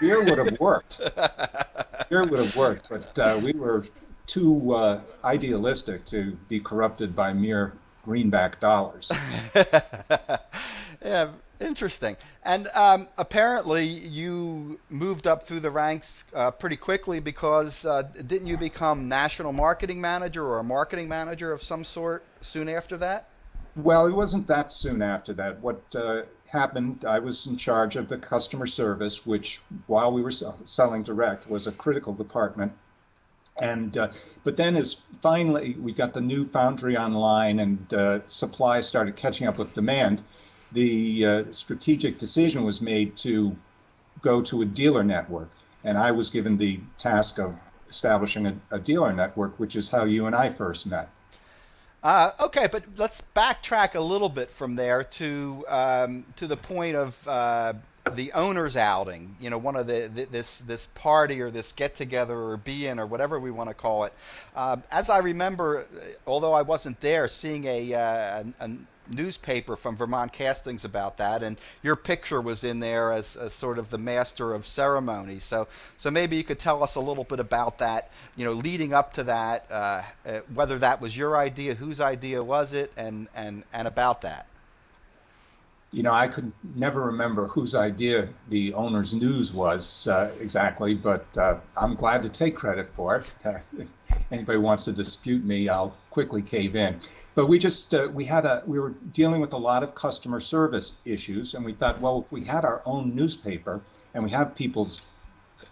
beer 0.00 0.24
would 0.24 0.38
have 0.38 0.60
worked. 0.60 1.00
beer 2.12 2.26
would 2.26 2.38
have 2.38 2.56
worked, 2.56 2.88
but 2.90 3.18
uh, 3.18 3.40
we 3.42 3.52
were 3.52 3.84
too 4.26 4.74
uh, 4.74 5.00
idealistic 5.24 6.04
to 6.04 6.32
be 6.48 6.60
corrupted 6.60 7.16
by 7.16 7.32
mere 7.32 7.72
greenback 8.04 8.60
dollars. 8.60 9.10
yeah, 11.04 11.28
Interesting. 11.60 12.16
And 12.42 12.66
um, 12.74 13.08
apparently, 13.16 13.86
you 13.86 14.80
moved 14.90 15.28
up 15.28 15.44
through 15.44 15.60
the 15.60 15.70
ranks 15.70 16.24
uh, 16.34 16.50
pretty 16.50 16.76
quickly 16.76 17.20
because 17.20 17.86
uh, 17.86 18.02
didn't 18.02 18.48
you 18.48 18.58
become 18.58 19.08
national 19.08 19.52
marketing 19.52 20.00
manager 20.00 20.44
or 20.44 20.58
a 20.58 20.64
marketing 20.64 21.08
manager 21.08 21.52
of 21.52 21.62
some 21.62 21.84
sort 21.84 22.24
soon 22.40 22.68
after 22.68 22.96
that? 22.96 23.28
Well, 23.76 24.06
it 24.06 24.12
wasn't 24.12 24.48
that 24.48 24.72
soon 24.72 25.02
after 25.02 25.32
that. 25.34 25.60
What 25.60 25.80
uh, 25.94 26.22
happened, 26.52 27.04
I 27.06 27.18
was 27.18 27.46
in 27.46 27.56
charge 27.56 27.96
of 27.96 28.08
the 28.08 28.18
customer 28.18 28.66
service, 28.66 29.26
which, 29.26 29.60
while 29.86 30.12
we 30.12 30.22
were 30.22 30.30
selling 30.30 31.02
direct, 31.02 31.48
was 31.48 31.66
a 31.66 31.72
critical 31.72 32.12
department. 32.12 32.72
And 33.60 33.96
uh, 33.96 34.08
but 34.44 34.56
then, 34.56 34.76
as 34.76 34.94
finally 35.20 35.76
we 35.80 35.92
got 35.92 36.12
the 36.12 36.20
new 36.20 36.44
foundry 36.44 36.96
online 36.96 37.58
and 37.58 37.94
uh, 37.94 38.26
supply 38.26 38.80
started 38.80 39.16
catching 39.16 39.46
up 39.46 39.58
with 39.58 39.74
demand, 39.74 40.22
the 40.72 41.26
uh, 41.26 41.44
strategic 41.50 42.18
decision 42.18 42.64
was 42.64 42.80
made 42.80 43.16
to 43.18 43.56
go 44.20 44.42
to 44.42 44.62
a 44.62 44.64
dealer 44.64 45.04
network. 45.04 45.50
And 45.84 45.98
I 45.98 46.12
was 46.12 46.30
given 46.30 46.56
the 46.56 46.80
task 46.96 47.38
of 47.38 47.54
establishing 47.88 48.46
a, 48.46 48.54
a 48.70 48.78
dealer 48.78 49.12
network, 49.12 49.58
which 49.58 49.76
is 49.76 49.90
how 49.90 50.04
you 50.04 50.26
and 50.26 50.34
I 50.34 50.50
first 50.50 50.86
met. 50.86 51.10
Uh, 52.02 52.32
okay, 52.40 52.68
but 52.70 52.82
let's 52.96 53.22
backtrack 53.34 53.94
a 53.94 54.00
little 54.00 54.28
bit 54.28 54.50
from 54.50 54.74
there 54.74 55.04
to 55.04 55.64
um, 55.68 56.24
to 56.34 56.48
the 56.48 56.56
point 56.56 56.96
of 56.96 57.28
uh, 57.28 57.72
the 58.14 58.32
owners' 58.32 58.76
outing. 58.76 59.36
You 59.40 59.50
know, 59.50 59.58
one 59.58 59.76
of 59.76 59.86
the, 59.86 60.10
the, 60.12 60.24
this 60.24 60.58
this 60.60 60.88
party 60.88 61.40
or 61.40 61.50
this 61.50 61.70
get 61.72 61.94
together 61.94 62.36
or 62.36 62.56
be 62.56 62.86
in 62.88 62.98
or 62.98 63.06
whatever 63.06 63.38
we 63.38 63.52
want 63.52 63.70
to 63.70 63.74
call 63.74 64.02
it. 64.04 64.12
Uh, 64.56 64.78
as 64.90 65.10
I 65.10 65.18
remember, 65.18 65.86
although 66.26 66.52
I 66.52 66.62
wasn't 66.62 66.98
there, 67.00 67.28
seeing 67.28 67.64
a, 67.66 67.94
uh, 67.94 68.44
a, 68.60 68.64
a 68.64 68.70
newspaper 69.08 69.76
from 69.76 69.96
Vermont 69.96 70.32
Castings 70.32 70.84
about 70.84 71.16
that, 71.18 71.42
and 71.42 71.58
your 71.82 71.96
picture 71.96 72.40
was 72.40 72.64
in 72.64 72.80
there 72.80 73.12
as, 73.12 73.36
as 73.36 73.52
sort 73.52 73.78
of 73.78 73.90
the 73.90 73.98
master 73.98 74.54
of 74.54 74.66
ceremony. 74.66 75.38
So, 75.38 75.68
so 75.96 76.10
maybe 76.10 76.36
you 76.36 76.44
could 76.44 76.58
tell 76.58 76.82
us 76.82 76.94
a 76.94 77.00
little 77.00 77.24
bit 77.24 77.40
about 77.40 77.78
that. 77.78 78.10
You 78.36 78.44
know, 78.44 78.52
leading 78.52 78.92
up 78.92 79.12
to 79.14 79.24
that, 79.24 79.66
uh, 79.70 80.02
uh, 80.26 80.40
whether 80.54 80.78
that 80.78 81.00
was 81.00 81.16
your 81.16 81.36
idea, 81.36 81.74
whose 81.74 82.00
idea 82.00 82.42
was 82.42 82.72
it, 82.72 82.92
and 82.96 83.28
and 83.34 83.64
and 83.72 83.88
about 83.88 84.22
that. 84.22 84.46
You 85.92 86.02
know, 86.02 86.12
I 86.12 86.26
could 86.26 86.50
never 86.74 87.02
remember 87.02 87.48
whose 87.48 87.74
idea 87.74 88.28
the 88.48 88.72
owner's 88.72 89.14
news 89.14 89.52
was 89.52 90.08
uh, 90.08 90.32
exactly, 90.40 90.94
but 90.94 91.26
uh, 91.36 91.58
I'm 91.76 91.94
glad 91.96 92.22
to 92.22 92.30
take 92.30 92.56
credit 92.56 92.86
for 92.86 93.16
it. 93.16 93.34
anybody 94.30 94.58
wants 94.58 94.84
to 94.84 94.92
dispute 94.92 95.44
me, 95.44 95.68
I'll 95.68 95.94
quickly 96.08 96.40
cave 96.40 96.76
in. 96.76 96.98
But 97.34 97.46
we 97.46 97.58
just 97.58 97.92
uh, 97.92 98.08
we 98.12 98.24
had 98.24 98.46
a 98.46 98.62
we 98.66 98.80
were 98.80 98.94
dealing 99.12 99.42
with 99.42 99.52
a 99.52 99.58
lot 99.58 99.82
of 99.82 99.94
customer 99.94 100.40
service 100.40 100.98
issues, 101.04 101.52
and 101.52 101.64
we 101.64 101.72
thought, 101.72 102.00
well, 102.00 102.22
if 102.24 102.32
we 102.32 102.44
had 102.44 102.64
our 102.64 102.80
own 102.86 103.14
newspaper 103.14 103.82
and 104.14 104.24
we 104.24 104.30
have 104.30 104.54
people's 104.54 105.08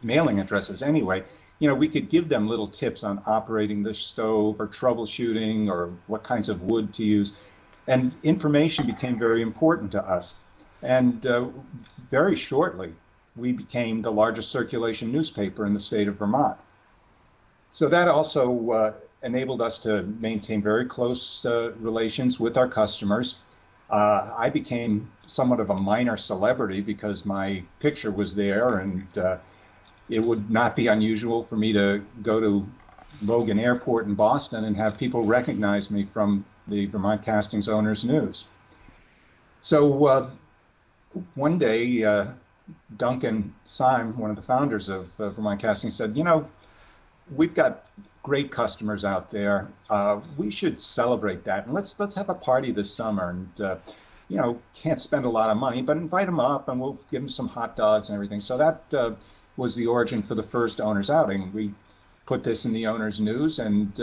mailing 0.02 0.38
addresses 0.38 0.82
anyway, 0.82 1.24
you 1.60 1.68
know, 1.68 1.74
we 1.74 1.88
could 1.88 2.10
give 2.10 2.28
them 2.28 2.46
little 2.46 2.66
tips 2.66 3.04
on 3.04 3.22
operating 3.26 3.82
the 3.82 3.94
stove 3.94 4.60
or 4.60 4.66
troubleshooting 4.66 5.68
or 5.68 5.92
what 6.08 6.22
kinds 6.22 6.50
of 6.50 6.62
wood 6.62 6.92
to 6.94 7.04
use 7.04 7.40
and 7.86 8.12
information 8.22 8.86
became 8.86 9.18
very 9.18 9.42
important 9.42 9.92
to 9.92 10.02
us. 10.02 10.38
And 10.82 11.24
uh, 11.26 11.48
very 12.08 12.36
shortly, 12.36 12.94
we 13.36 13.52
became 13.52 14.02
the 14.02 14.12
largest 14.12 14.50
circulation 14.50 15.12
newspaper 15.12 15.66
in 15.66 15.74
the 15.74 15.80
state 15.80 16.08
of 16.08 16.16
Vermont. 16.16 16.58
So 17.70 17.88
that 17.88 18.08
also 18.08 18.70
uh, 18.70 18.94
enabled 19.22 19.62
us 19.62 19.78
to 19.78 20.02
maintain 20.02 20.62
very 20.62 20.86
close 20.86 21.44
uh, 21.46 21.72
relations 21.80 22.40
with 22.40 22.56
our 22.56 22.68
customers. 22.68 23.40
Uh, 23.88 24.34
I 24.38 24.50
became 24.50 25.10
somewhat 25.26 25.60
of 25.60 25.70
a 25.70 25.74
minor 25.74 26.16
celebrity 26.16 26.80
because 26.80 27.26
my 27.26 27.62
picture 27.80 28.10
was 28.10 28.34
there, 28.34 28.78
and 28.78 29.18
uh, 29.18 29.38
it 30.08 30.20
would 30.20 30.50
not 30.50 30.76
be 30.76 30.88
unusual 30.88 31.42
for 31.42 31.56
me 31.56 31.72
to 31.72 32.02
go 32.22 32.40
to 32.40 32.66
Logan 33.24 33.58
Airport 33.58 34.06
in 34.06 34.14
Boston 34.14 34.64
and 34.64 34.76
have 34.76 34.98
people 34.98 35.24
recognize 35.24 35.90
me 35.90 36.04
from 36.04 36.44
the 36.68 36.86
Vermont 36.86 37.22
Castings 37.22 37.68
Owners 37.68 38.04
News. 38.04 38.48
So 39.60 40.06
uh, 40.06 40.30
one 41.34 41.58
day, 41.58 42.02
uh, 42.04 42.26
Duncan 42.96 43.54
Syme, 43.64 44.16
one 44.18 44.30
of 44.30 44.36
the 44.36 44.42
founders 44.42 44.88
of 44.88 45.20
uh, 45.20 45.30
Vermont 45.30 45.60
Casting, 45.60 45.90
said, 45.90 46.16
"You 46.16 46.24
know, 46.24 46.48
we've 47.34 47.54
got 47.54 47.84
great 48.22 48.50
customers 48.50 49.04
out 49.04 49.30
there. 49.30 49.68
Uh, 49.88 50.20
we 50.36 50.50
should 50.50 50.80
celebrate 50.80 51.44
that, 51.44 51.66
and 51.66 51.74
let's 51.74 51.98
let's 51.98 52.14
have 52.14 52.28
a 52.28 52.34
party 52.34 52.70
this 52.72 52.92
summer. 52.92 53.30
And 53.30 53.60
uh, 53.60 53.76
you 54.28 54.36
know, 54.36 54.60
can't 54.74 55.00
spend 55.00 55.24
a 55.24 55.28
lot 55.28 55.50
of 55.50 55.56
money, 55.56 55.82
but 55.82 55.96
invite 55.96 56.26
them 56.26 56.40
up, 56.40 56.68
and 56.68 56.80
we'll 56.80 56.98
give 57.10 57.22
them 57.22 57.28
some 57.28 57.48
hot 57.48 57.76
dogs 57.76 58.08
and 58.08 58.14
everything." 58.14 58.40
So 58.40 58.58
that 58.58 58.82
uh, 58.94 59.14
was 59.56 59.74
the 59.74 59.88
origin 59.88 60.22
for 60.22 60.34
the 60.34 60.42
first 60.42 60.80
owners 60.80 61.10
outing. 61.10 61.52
We 61.52 61.72
put 62.30 62.44
this 62.44 62.64
in 62.64 62.72
the 62.72 62.86
owners 62.86 63.20
news, 63.20 63.58
and 63.58 64.00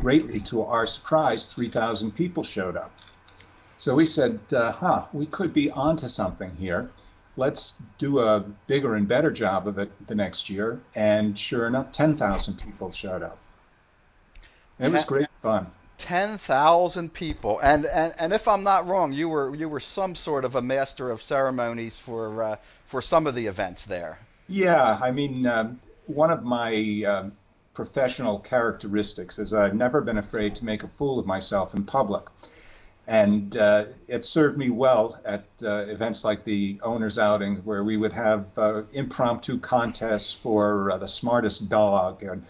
greatly 0.00 0.40
to 0.40 0.62
our 0.62 0.86
surprise, 0.86 1.54
3,000 1.54 2.10
people 2.10 2.42
showed 2.42 2.76
up. 2.76 2.90
So 3.76 3.94
we 3.94 4.06
said, 4.06 4.40
uh, 4.52 4.72
huh, 4.72 5.04
we 5.12 5.26
could 5.26 5.52
be 5.52 5.70
onto 5.70 6.08
something 6.08 6.50
here. 6.56 6.90
Let's 7.36 7.80
do 7.96 8.18
a 8.18 8.40
bigger 8.66 8.96
and 8.96 9.06
better 9.06 9.30
job 9.30 9.68
of 9.68 9.78
it 9.78 9.88
the 10.08 10.16
next 10.16 10.50
year. 10.50 10.80
And 10.96 11.38
sure 11.38 11.68
enough, 11.68 11.92
10,000 11.92 12.58
people 12.58 12.90
showed 12.90 13.22
up. 13.22 13.38
It 14.80 14.90
was 14.90 15.04
great 15.04 15.28
fun. 15.40 15.68
10,000 15.98 17.12
people. 17.12 17.60
And, 17.60 17.86
and 17.86 18.12
and 18.18 18.32
if 18.32 18.48
I'm 18.48 18.64
not 18.64 18.86
wrong, 18.86 19.12
you 19.12 19.28
were 19.28 19.54
you 19.54 19.68
were 19.68 19.80
some 19.80 20.14
sort 20.14 20.44
of 20.44 20.54
a 20.54 20.62
master 20.62 21.10
of 21.10 21.20
ceremonies 21.20 21.98
for 21.98 22.42
uh, 22.42 22.56
for 22.84 23.02
some 23.02 23.26
of 23.26 23.34
the 23.34 23.46
events 23.46 23.84
there. 23.86 24.20
Yeah, 24.48 24.98
I 25.02 25.10
mean, 25.10 25.44
um, 25.46 25.80
one 26.08 26.30
of 26.30 26.42
my 26.42 27.04
um, 27.06 27.32
professional 27.74 28.40
characteristics 28.40 29.38
is 29.38 29.52
I've 29.52 29.74
never 29.74 30.00
been 30.00 30.18
afraid 30.18 30.56
to 30.56 30.64
make 30.64 30.82
a 30.82 30.88
fool 30.88 31.18
of 31.18 31.26
myself 31.26 31.74
in 31.74 31.84
public. 31.84 32.24
And 33.06 33.56
uh, 33.56 33.86
it 34.06 34.24
served 34.24 34.58
me 34.58 34.68
well 34.68 35.18
at 35.24 35.44
uh, 35.62 35.86
events 35.86 36.24
like 36.24 36.44
the 36.44 36.80
owners 36.82 37.18
outing 37.18 37.56
where 37.58 37.84
we 37.84 37.96
would 37.96 38.12
have 38.12 38.46
uh, 38.58 38.82
impromptu 38.92 39.58
contests 39.58 40.32
for 40.32 40.90
uh, 40.90 40.98
the 40.98 41.08
smartest 41.08 41.70
dog. 41.70 42.22
And 42.22 42.42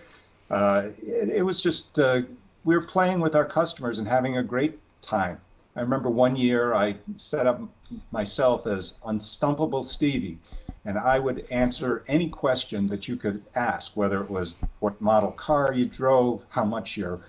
uh, 0.51 0.89
it, 1.03 1.29
it, 1.29 1.43
was 1.43 1.61
just, 1.61 1.99
uh, 1.99 2.23
we 2.65 2.77
were 2.77 2.87
playing 2.87 3.21
with 3.21 3.37
our 3.37 3.45
customers 3.45 3.99
and 3.99 4.09
having 4.09 4.37
a 4.37 4.43
great 4.43 4.79
time. 5.01 5.41
I 5.77 5.83
remember 5.83 6.11
one 6.11 6.35
year 6.35 6.75
I 6.75 6.97
set 7.15 7.47
up 7.47 7.61
myself 8.11 8.67
as 8.67 8.99
Unstumpable 9.05 9.85
Stevie 9.85 10.39
and 10.85 10.99
I 10.99 11.19
would 11.19 11.47
answer 11.51 12.03
any 12.09 12.29
question 12.29 12.89
that 12.89 13.09
you 13.09 13.17
could 13.17 13.43
ask, 13.55 13.97
whether 13.97 14.23
it 14.23 14.31
was 14.31 14.57
what 14.81 15.01
model 15.01 15.33
car 15.33 15.73
you 15.73 15.87
drove, 15.87 16.43
how 16.51 16.65
much 16.65 16.97
your 16.97 17.21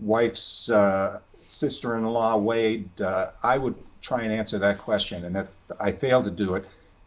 wife's 0.00 0.70
uh, 0.70 1.20
sister-in-law 1.42 2.38
weighed. 2.38 3.00
Uh, 3.00 3.30
I 3.42 3.58
would 3.58 3.76
try 4.00 4.22
and 4.22 4.32
answer 4.32 4.58
that 4.58 4.78
question, 4.78 5.24
and 5.24 5.36
if 5.36 5.48
I 5.78 5.92
failed 5.92 6.24
to 6.24 6.30
do 6.30 6.54
it, 6.54 6.66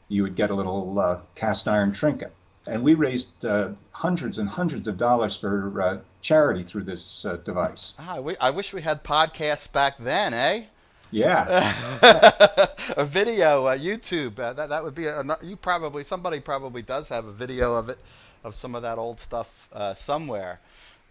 you 0.10 0.24
would 0.24 0.36
get 0.36 0.50
a 0.50 0.56
little 0.56 1.00
uh, 1.00 1.20
cast 1.36 1.68
iron 1.68 1.92
trinket. 1.92 2.32
And 2.66 2.84
we 2.84 2.96
raised 2.96 3.46
uh, 3.46 3.72
hundreds 3.92 4.39
and 4.39 4.50
hundreds 4.50 4.88
of 4.88 4.98
dollars 4.98 5.38
for 5.38 5.82
uh, 5.82 5.98
charity 6.22 6.63
through 6.63 6.84
this 6.84 7.25
uh, 7.25 7.38
device. 7.38 7.96
Ah, 8.00 8.20
I 8.42 8.50
wish 8.50 8.74
we 8.74 8.82
had 8.82 9.04
podcasts 9.04 9.72
back 9.72 9.98
then, 9.98 10.34
eh? 10.34 10.63
Yeah. 11.12 11.74
a 12.98 13.03
video, 13.03 13.65
uh, 13.65 13.77
YouTube. 13.77 14.39
Uh, 14.39 14.53
that 14.53 14.70
that 14.70 14.84
would 14.84 14.96
be 14.96 15.08
a, 15.08 15.24
you 15.44 15.56
probably 15.56 16.03
somebody 16.03 16.39
probably 16.39 16.82
does 16.82 17.10
have 17.10 17.25
a 17.25 17.32
video 17.32 17.74
of 17.74 17.89
it, 17.89 17.98
of 18.44 18.56
some 18.56 18.75
of 18.75 18.82
that 18.84 18.98
old 18.98 19.20
stuff 19.20 19.67
uh, 19.74 19.94
somewhere. 19.94 20.60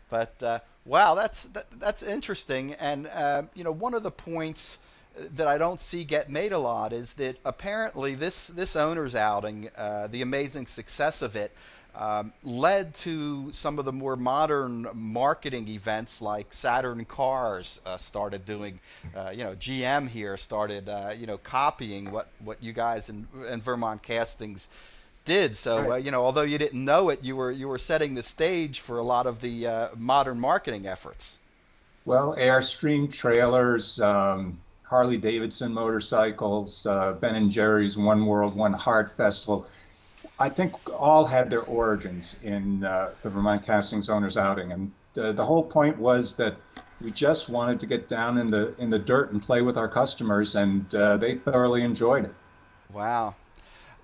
But 0.08 0.42
uh, 0.42 0.60
wow, 0.84 1.14
that's 1.14 1.44
that, 1.44 1.70
that's 1.78 2.02
interesting. 2.02 2.74
And 2.74 3.08
uh, 3.08 3.42
you 3.54 3.64
know, 3.64 3.72
one 3.72 3.94
of 3.94 4.02
the 4.02 4.10
points 4.10 4.78
that 5.34 5.46
I 5.46 5.58
don't 5.58 5.80
see 5.80 6.04
get 6.04 6.30
made 6.30 6.52
a 6.52 6.58
lot 6.58 6.92
is 6.92 7.14
that 7.14 7.36
apparently 7.44 8.14
this 8.14 8.46
this 8.48 8.76
owner's 8.76 9.14
outing, 9.14 9.68
uh, 9.76 10.06
the 10.06 10.22
amazing 10.22 10.66
success 10.66 11.20
of 11.20 11.36
it 11.36 11.52
um, 11.96 12.32
led 12.44 12.94
to 12.94 13.50
some 13.52 13.78
of 13.78 13.84
the 13.84 13.92
more 13.92 14.16
modern 14.16 14.86
marketing 14.94 15.68
events 15.68 16.20
like 16.20 16.52
Saturn 16.52 17.04
Cars 17.06 17.80
uh, 17.86 17.96
started 17.96 18.44
doing. 18.44 18.80
Uh, 19.16 19.30
you 19.30 19.44
know, 19.44 19.54
GM 19.54 20.08
here 20.08 20.36
started 20.36 20.88
uh, 20.88 21.12
you 21.18 21.26
know 21.26 21.38
copying 21.38 22.10
what 22.10 22.28
what 22.44 22.62
you 22.62 22.72
guys 22.72 23.08
in, 23.08 23.26
in 23.50 23.60
Vermont 23.60 24.02
Castings 24.02 24.68
did. 25.24 25.56
So 25.56 25.78
uh, 25.78 25.82
right. 25.82 26.04
you 26.04 26.10
know, 26.10 26.24
although 26.24 26.42
you 26.42 26.58
didn't 26.58 26.84
know 26.84 27.08
it, 27.08 27.24
you 27.24 27.34
were 27.34 27.50
you 27.50 27.68
were 27.68 27.78
setting 27.78 28.14
the 28.14 28.22
stage 28.22 28.80
for 28.80 28.98
a 28.98 29.02
lot 29.02 29.26
of 29.26 29.40
the 29.40 29.66
uh, 29.66 29.88
modern 29.96 30.38
marketing 30.38 30.86
efforts. 30.86 31.38
Well, 32.04 32.36
Airstream 32.36 33.12
trailers. 33.12 34.00
Um... 34.00 34.60
Harley 34.88 35.16
Davidson 35.16 35.72
motorcycles, 35.72 36.86
uh, 36.86 37.14
Ben 37.14 37.34
and 37.34 37.50
Jerry's 37.50 37.98
One 37.98 38.24
World, 38.24 38.54
One 38.54 38.72
Heart 38.72 39.16
Festival 39.16 39.66
I 40.38 40.48
think 40.48 40.74
all 40.92 41.24
had 41.24 41.48
their 41.50 41.62
origins 41.62 42.42
in 42.42 42.84
uh, 42.84 43.12
the 43.22 43.30
Vermont 43.30 43.64
Castings 43.64 44.10
Owners 44.10 44.36
Outing, 44.36 44.72
and 44.72 44.92
uh, 45.18 45.32
the 45.32 45.44
whole 45.44 45.62
point 45.62 45.96
was 45.98 46.36
that 46.36 46.56
we 47.00 47.10
just 47.10 47.48
wanted 47.48 47.80
to 47.80 47.86
get 47.86 48.08
down 48.08 48.38
in 48.38 48.50
the 48.50 48.74
in 48.78 48.90
the 48.90 48.98
dirt 48.98 49.32
and 49.32 49.42
play 49.42 49.62
with 49.62 49.76
our 49.76 49.88
customers, 49.88 50.56
and 50.56 50.94
uh, 50.94 51.16
they 51.16 51.34
thoroughly 51.34 51.82
enjoyed 51.82 52.24
it. 52.24 52.34
Wow. 52.92 53.34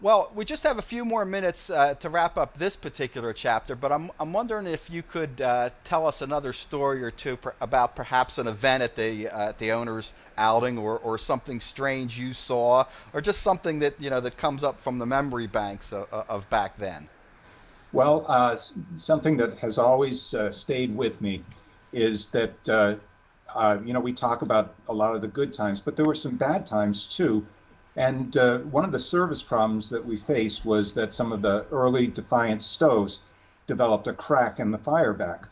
Well, 0.03 0.33
we 0.35 0.45
just 0.45 0.65
have 0.65 0.79
a 0.79 0.83
few 0.83 1.05
more 1.05 1.25
minutes 1.25 1.71
uh, 1.71 1.95
to 1.95 2.11
wrap 2.11 2.37
up 2.37 2.59
this 2.59 2.75
particular 2.75 3.33
chapter, 3.33 3.77
but 3.77 3.93
I'm, 3.93 4.11
I'm 4.19 4.33
wondering 4.33 4.67
if 4.67 4.91
you 4.91 5.01
could 5.01 5.41
uh, 5.41 5.71
tell 5.85 6.09
us 6.09 6.23
another 6.23 6.53
story 6.53 7.05
or 7.05 7.13
two 7.13 7.37
per, 7.37 7.55
about 7.61 7.95
perhaps 7.95 8.39
an 8.39 8.49
event 8.49 8.83
at 8.83 8.97
the 8.97 9.29
uh, 9.29 9.51
at 9.51 9.59
the 9.59 9.71
owners 9.71 10.15
outing 10.37 10.77
or, 10.77 10.99
or 10.99 11.19
something 11.19 11.61
strange 11.61 12.19
you 12.19 12.33
saw 12.33 12.85
or 13.13 13.21
just 13.21 13.43
something 13.43 13.79
that 13.79 13.95
you 14.01 14.11
know 14.11 14.19
that 14.19 14.37
comes 14.37 14.65
up 14.65 14.81
from 14.81 14.99
the 14.99 15.07
memory 15.07 15.47
banks 15.47 15.93
of, 15.93 16.13
of 16.13 16.51
back 16.51 16.77
then. 16.79 17.09
Well, 17.93 18.25
uh, 18.27 18.57
something 18.97 19.37
that 19.37 19.57
has 19.59 19.79
always 19.79 20.35
uh, 20.35 20.51
stayed 20.51 20.97
with 20.97 21.21
me 21.21 21.45
is 21.93 22.33
that 22.33 22.69
uh, 22.69 22.97
you 23.85 23.93
know 23.93 24.01
we 24.01 24.13
talk 24.13 24.43
about 24.43 24.75
a 24.89 24.93
lot 24.93 25.15
of 25.15 25.23
the 25.23 25.29
good 25.29 25.53
times, 25.53 25.81
but 25.81 25.95
there 25.95 26.07
were 26.07 26.17
some 26.17 26.35
bad 26.35 26.67
times 26.67 27.17
too 27.17 27.47
and 27.97 28.35
uh, 28.37 28.59
one 28.59 28.85
of 28.85 28.93
the 28.93 28.99
service 28.99 29.43
problems 29.43 29.91
that 29.91 30.05
we 30.05 30.17
faced 30.17 30.65
was 30.65 30.95
that 30.95 31.13
some 31.13 31.33
of 31.33 31.43
the 31.43 31.67
early 31.71 32.07
Defiant 32.07 32.63
stoves 32.63 33.23
developed 33.67 34.07
a 34.07 34.15
crack 34.15 34.59
in 34.59 34.71
the 34.71 34.79
fireback. 34.79 35.45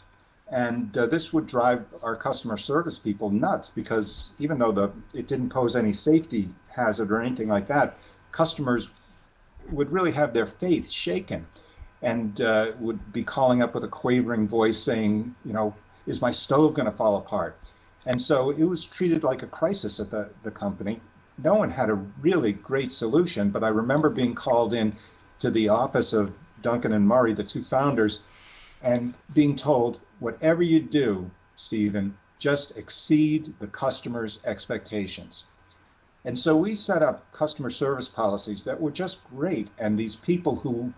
And 0.50 0.96
uh, 0.96 1.06
this 1.06 1.32
would 1.32 1.46
drive 1.46 1.84
our 2.02 2.16
customer 2.16 2.56
service 2.56 2.98
people 2.98 3.30
nuts 3.30 3.70
because 3.70 4.36
even 4.40 4.58
though 4.58 4.72
the 4.72 4.90
it 5.14 5.28
didn't 5.28 5.50
pose 5.50 5.76
any 5.76 5.92
safety 5.92 6.46
hazard 6.74 7.12
or 7.12 7.20
anything 7.20 7.48
like 7.48 7.68
that, 7.68 7.96
customers 8.32 8.90
would 9.70 9.92
really 9.92 10.10
have 10.12 10.32
their 10.32 10.46
faith 10.46 10.90
shaken 10.90 11.46
and 12.02 12.40
uh, 12.40 12.72
would 12.80 13.12
be 13.12 13.22
calling 13.22 13.62
up 13.62 13.74
with 13.74 13.84
a 13.84 13.88
quavering 13.88 14.48
voice 14.48 14.78
saying, 14.78 15.34
you 15.44 15.52
know, 15.52 15.74
is 16.06 16.22
my 16.22 16.30
stove 16.30 16.74
going 16.74 16.90
to 16.90 16.96
fall 16.96 17.16
apart? 17.16 17.56
And 18.06 18.20
so 18.20 18.50
it 18.50 18.64
was 18.64 18.86
treated 18.86 19.22
like 19.22 19.42
a 19.42 19.46
crisis 19.46 20.00
at 20.00 20.10
the, 20.10 20.32
the 20.42 20.50
company 20.50 21.00
no 21.42 21.54
one 21.54 21.70
had 21.70 21.90
a 21.90 22.04
really 22.20 22.52
great 22.52 22.92
solution, 22.92 23.50
but 23.50 23.64
I 23.64 23.68
remember 23.68 24.10
being 24.10 24.34
called 24.34 24.74
in 24.74 24.94
to 25.40 25.50
the 25.50 25.70
office 25.70 26.12
of 26.12 26.32
Duncan 26.62 26.92
and 26.92 27.06
Murray, 27.06 27.32
the 27.32 27.44
two 27.44 27.62
founders, 27.62 28.24
and 28.82 29.14
being 29.34 29.56
told, 29.56 30.00
whatever 30.18 30.62
you 30.62 30.80
do, 30.80 31.30
Stephen, 31.56 32.16
just 32.38 32.76
exceed 32.76 33.54
the 33.58 33.66
customer's 33.66 34.44
expectations. 34.44 35.44
And 36.24 36.38
so 36.38 36.56
we 36.56 36.74
set 36.74 37.02
up 37.02 37.32
customer 37.32 37.70
service 37.70 38.08
policies 38.08 38.64
that 38.64 38.80
were 38.80 38.90
just 38.90 39.28
great. 39.30 39.68
And 39.78 39.98
these 39.98 40.16
people 40.16 40.56
who 40.56 40.92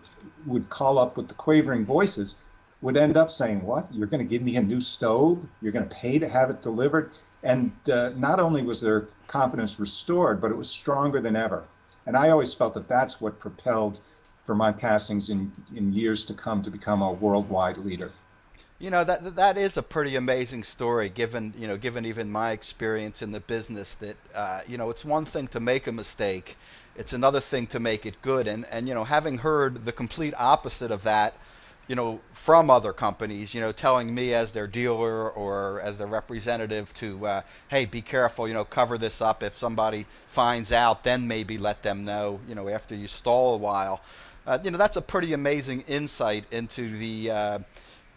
would 0.45 0.69
call 0.69 0.99
up 0.99 1.15
with 1.15 1.29
the 1.29 1.33
quavering 1.33 1.85
voices 1.85 2.43
would 2.81 2.97
end 2.97 3.15
up 3.15 3.31
saying, 3.31 3.61
What? 3.61 3.93
You're 3.93 4.07
going 4.07 4.25
to 4.25 4.29
give 4.29 4.41
me 4.41 4.57
a 4.57 4.61
new 4.61 4.81
stove? 4.81 5.39
You're 5.61 5.71
going 5.71 5.87
to 5.87 5.95
pay 5.95 6.19
to 6.19 6.27
have 6.27 6.49
it 6.49 6.61
delivered? 6.61 7.11
And 7.43 7.71
uh, 7.91 8.09
not 8.15 8.39
only 8.39 8.63
was 8.63 8.79
their 8.81 9.07
confidence 9.27 9.79
restored, 9.79 10.39
but 10.39 10.51
it 10.51 10.57
was 10.57 10.69
stronger 10.69 11.19
than 11.19 11.35
ever. 11.35 11.65
And 12.05 12.15
I 12.15 12.29
always 12.29 12.53
felt 12.53 12.73
that 12.75 12.87
that's 12.87 13.19
what 13.19 13.39
propelled 13.39 13.99
Vermont 14.45 14.77
Castings 14.79 15.29
in, 15.29 15.51
in 15.75 15.93
years 15.93 16.25
to 16.25 16.33
come 16.33 16.61
to 16.63 16.71
become 16.71 17.01
a 17.01 17.11
worldwide 17.11 17.77
leader. 17.77 18.11
You 18.79 18.89
know 18.89 19.05
that 19.05 19.37
that 19.37 19.57
is 19.57 19.77
a 19.77 19.83
pretty 19.83 20.17
amazing 20.17 20.63
story, 20.63 21.07
given 21.07 21.53
you 21.57 21.67
know 21.67 21.77
given 21.77 22.05
even 22.05 22.29
my 22.29 22.51
experience 22.51 23.21
in 23.21 23.31
the 23.31 23.39
business. 23.39 23.95
That 23.95 24.17
uh, 24.35 24.61
you 24.67 24.77
know 24.77 24.89
it's 24.89 25.05
one 25.05 25.23
thing 25.23 25.47
to 25.49 25.61
make 25.61 25.87
a 25.87 25.93
mistake, 25.93 26.57
it's 26.97 27.13
another 27.13 27.39
thing 27.39 27.67
to 27.67 27.79
make 27.79 28.05
it 28.05 28.21
good. 28.21 28.45
And 28.45 28.65
and 28.71 28.85
you 28.85 28.93
know 28.93 29.05
having 29.05 29.37
heard 29.37 29.85
the 29.85 29.93
complete 29.93 30.33
opposite 30.37 30.91
of 30.91 31.03
that, 31.03 31.37
you 31.87 31.95
know 31.95 32.21
from 32.31 32.69
other 32.69 32.93
companies, 32.93 33.53
you 33.53 33.61
know 33.61 33.71
telling 33.71 34.13
me 34.13 34.33
as 34.33 34.51
their 34.53 34.67
dealer 34.67 35.29
or 35.29 35.81
as 35.81 35.97
their 35.97 36.07
representative 36.07 36.93
to 36.95 37.25
uh, 37.25 37.41
hey 37.69 37.85
be 37.85 38.01
careful, 38.01 38.47
you 38.47 38.53
know 38.53 38.65
cover 38.65 38.97
this 38.97 39.21
up. 39.21 39.43
If 39.43 39.57
somebody 39.57 40.05
finds 40.25 40.71
out, 40.71 41.03
then 41.03 41.27
maybe 41.27 41.57
let 41.57 41.83
them 41.83 42.03
know. 42.03 42.39
You 42.47 42.55
know 42.55 42.69
after 42.69 42.95
you 42.95 43.07
stall 43.07 43.55
a 43.55 43.57
while, 43.57 44.01
uh, 44.47 44.59
you 44.63 44.71
know 44.71 44.77
that's 44.77 44.97
a 44.97 45.01
pretty 45.01 45.33
amazing 45.33 45.81
insight 45.87 46.45
into 46.51 46.89
the 46.89 47.31
uh, 47.31 47.59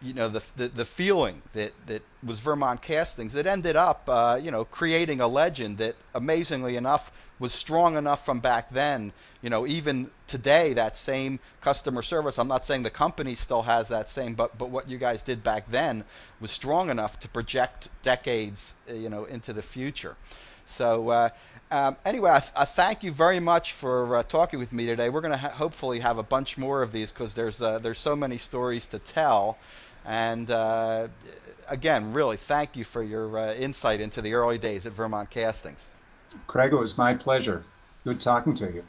you 0.02 0.14
know 0.14 0.28
the, 0.28 0.44
the, 0.56 0.68
the 0.68 0.84
feeling 0.84 1.42
that 1.52 1.72
that 1.86 2.02
was 2.24 2.40
Vermont 2.40 2.82
Castings 2.82 3.32
that 3.32 3.46
ended 3.46 3.76
up 3.76 4.08
uh, 4.08 4.38
you 4.40 4.50
know 4.50 4.64
creating 4.64 5.20
a 5.20 5.28
legend 5.28 5.78
that 5.78 5.96
amazingly 6.14 6.76
enough 6.76 7.10
was 7.38 7.52
strong 7.52 7.96
enough 7.96 8.24
from 8.24 8.40
back 8.40 8.70
then 8.70 9.12
you 9.42 9.50
know 9.50 9.66
even 9.66 10.10
today 10.26 10.72
that 10.72 10.96
same 10.96 11.38
customer 11.60 12.02
service 12.02 12.38
I'm 12.38 12.48
not 12.48 12.64
saying 12.64 12.82
the 12.82 12.90
company 12.90 13.34
still 13.34 13.62
has 13.62 13.88
that 13.88 14.08
same 14.08 14.34
but 14.34 14.56
but 14.58 14.70
what 14.70 14.88
you 14.88 14.98
guys 14.98 15.22
did 15.22 15.42
back 15.42 15.70
then 15.70 16.04
was 16.40 16.50
strong 16.50 16.90
enough 16.90 17.20
to 17.20 17.28
project 17.28 17.88
decades 18.02 18.74
uh, 18.90 18.94
you 18.94 19.08
know 19.08 19.24
into 19.24 19.52
the 19.52 19.62
future 19.62 20.16
so 20.64 21.10
uh, 21.10 21.28
um, 21.70 21.96
anyway, 22.04 22.30
I, 22.30 22.38
th- 22.38 22.52
I, 22.54 22.64
thank 22.64 23.02
you 23.02 23.10
very 23.10 23.40
much 23.40 23.72
for 23.72 24.18
uh, 24.18 24.22
talking 24.22 24.60
with 24.60 24.72
me 24.72 24.86
today. 24.86 25.08
We're 25.08 25.20
going 25.20 25.32
to 25.32 25.38
ha- 25.38 25.48
hopefully 25.48 25.98
have 25.98 26.16
a 26.16 26.22
bunch 26.22 26.56
more 26.56 26.80
of 26.80 26.92
these 26.92 27.12
because 27.12 27.34
there's 27.34 27.60
uh, 27.60 27.80
there's 27.80 27.98
so 27.98 28.14
many 28.14 28.36
stories 28.36 28.86
to 28.88 29.00
tell. 29.00 29.58
And 30.04 30.48
uh, 30.48 31.08
again, 31.68 32.12
really, 32.12 32.36
thank 32.36 32.76
you 32.76 32.84
for 32.84 33.02
your 33.02 33.36
uh, 33.36 33.54
insight 33.54 34.00
into 34.00 34.22
the 34.22 34.34
early 34.34 34.58
days 34.58 34.86
at 34.86 34.92
Vermont 34.92 35.30
Castings. 35.30 35.95
Craig, 36.46 36.72
it 36.72 36.76
was 36.76 36.98
my 36.98 37.14
pleasure. 37.14 37.64
Good 38.04 38.20
talking 38.20 38.54
to 38.54 38.72
you. 38.72 38.86